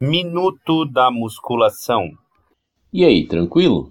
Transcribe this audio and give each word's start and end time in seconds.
Minuto 0.00 0.84
da 0.84 1.10
musculação. 1.10 2.12
E 2.92 3.04
aí, 3.04 3.26
tranquilo? 3.26 3.90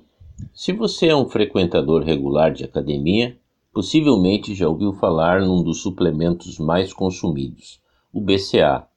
Se 0.53 0.71
você 0.71 1.07
é 1.07 1.15
um 1.15 1.27
frequentador 1.27 2.01
regular 2.01 2.53
de 2.53 2.63
academia, 2.63 3.37
possivelmente 3.73 4.55
já 4.55 4.69
ouviu 4.69 4.93
falar 4.93 5.41
num 5.41 5.61
dos 5.61 5.81
suplementos 5.81 6.59
mais 6.59 6.93
consumidos, 6.93 7.81
o 8.13 8.21
BCA, 8.21 8.87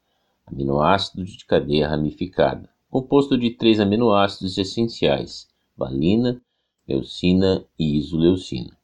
aminoácido 0.46 1.24
de 1.24 1.44
cadeia 1.44 1.88
ramificada, 1.88 2.70
composto 2.88 3.36
de 3.36 3.50
três 3.50 3.80
aminoácidos 3.80 4.56
essenciais: 4.56 5.48
valina, 5.76 6.40
leucina 6.86 7.66
e 7.76 7.98
isoleucina. 7.98 8.78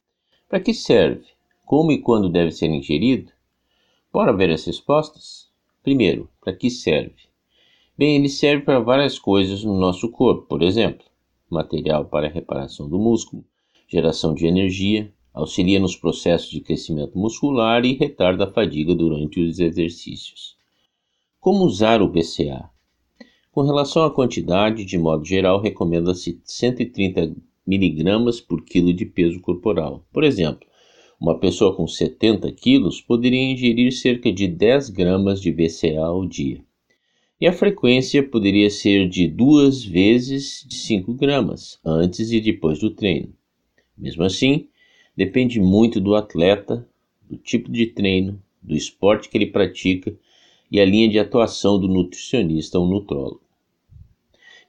Para 0.49 0.59
que 0.59 0.73
serve? 0.73 1.27
Como 1.65 1.93
e 1.93 2.01
quando 2.01 2.27
deve 2.27 2.51
ser 2.51 2.67
ingerido? 2.67 3.31
Bora 4.11 4.35
ver 4.35 4.51
as 4.51 4.65
respostas? 4.65 5.49
Primeiro, 5.81 6.29
para 6.41 6.53
que 6.53 6.69
serve? 6.69 7.27
Bem, 7.97 8.15
ele 8.15 8.29
serve 8.29 8.63
para 8.63 8.79
várias 8.79 9.17
coisas 9.17 9.63
no 9.63 9.75
nosso 9.75 10.11
corpo, 10.11 10.43
por 10.43 10.61
exemplo, 10.61 11.03
material 11.49 12.05
para 12.05 12.29
reparação 12.29 12.87
do 12.87 12.99
músculo, 12.99 13.43
geração 13.87 14.35
de 14.35 14.45
energia, 14.45 15.11
auxilia 15.33 15.79
nos 15.79 15.95
processos 15.95 16.51
de 16.51 16.61
crescimento 16.61 17.17
muscular 17.17 17.83
e 17.85 17.95
retarda 17.95 18.43
a 18.43 18.51
fadiga 18.51 18.93
durante 18.93 19.41
os 19.41 19.57
exercícios. 19.57 20.55
Como 21.39 21.65
usar 21.65 21.99
o 22.03 22.07
BCA? 22.07 22.69
Com 23.51 23.63
relação 23.63 24.03
à 24.03 24.11
quantidade, 24.11 24.85
de 24.85 24.97
modo 24.99 25.25
geral, 25.25 25.59
recomenda-se 25.59 26.39
130 26.43 27.35
mg 27.67 28.41
por 28.47 28.63
quilo 28.63 28.93
de 28.93 29.07
peso 29.07 29.41
corporal. 29.41 30.05
Por 30.13 30.23
exemplo, 30.23 30.67
uma 31.19 31.39
pessoa 31.39 31.75
com 31.75 31.87
70 31.87 32.51
quilos 32.51 33.01
poderia 33.01 33.51
ingerir 33.51 33.91
cerca 33.91 34.31
de 34.31 34.47
10 34.47 34.91
gramas 34.91 35.41
de 35.41 35.51
BCA 35.51 36.05
ao 36.05 36.23
dia. 36.27 36.66
E 37.39 37.45
a 37.45 37.53
frequência 37.53 38.23
poderia 38.23 38.67
ser 38.67 39.07
de 39.07 39.27
duas 39.27 39.83
vezes 39.83 40.65
de 40.67 40.75
5 40.75 41.13
gramas, 41.13 41.79
antes 41.85 42.31
e 42.31 42.41
depois 42.41 42.79
do 42.79 42.89
treino. 42.89 43.31
Mesmo 43.95 44.23
assim, 44.23 44.67
depende 45.15 45.59
muito 45.59 46.01
do 46.01 46.15
atleta, 46.15 46.87
do 47.29 47.37
tipo 47.37 47.71
de 47.71 47.85
treino, 47.85 48.41
do 48.59 48.75
esporte 48.75 49.29
que 49.29 49.37
ele 49.37 49.45
pratica 49.45 50.17
e 50.71 50.79
a 50.79 50.85
linha 50.85 51.07
de 51.07 51.19
atuação 51.19 51.79
do 51.79 51.87
nutricionista 51.87 52.79
ou 52.79 52.87
nutrólogo. 52.87 53.41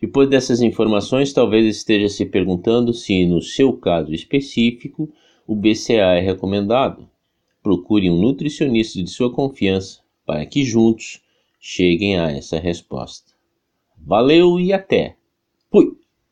Depois 0.00 0.28
dessas 0.28 0.60
informações, 0.60 1.32
talvez 1.32 1.64
esteja 1.64 2.08
se 2.10 2.26
perguntando 2.26 2.92
se, 2.92 3.24
no 3.24 3.40
seu 3.40 3.72
caso 3.72 4.12
específico, 4.12 5.10
o 5.46 5.56
BCA 5.56 6.16
é 6.16 6.20
recomendado. 6.20 7.08
Procure 7.62 8.10
um 8.10 8.20
nutricionista 8.20 9.02
de 9.02 9.08
sua 9.08 9.32
confiança 9.32 10.00
para 10.26 10.44
que 10.44 10.62
juntos 10.64 11.22
cheguem 11.58 12.18
a 12.18 12.30
essa 12.30 12.58
resposta. 12.58 13.32
Valeu 13.96 14.58
e 14.60 14.72
até! 14.72 15.16
Fui! 15.70 15.97